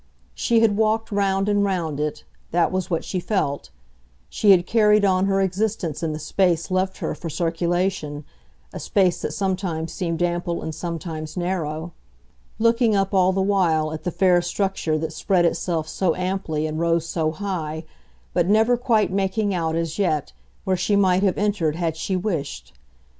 [0.33, 3.69] She had walked round and round it that was what she felt;
[4.29, 8.25] she had carried on her existence in the space left her for circulation,
[8.73, 11.93] a space that sometimes seemed ample and sometimes narrow:
[12.57, 16.79] looking up, all the while, at the fair structure that spread itself so amply and
[16.79, 17.83] rose so high,
[18.33, 20.33] but never quite making out, as yet,
[20.63, 22.73] where she might have entered had she wished.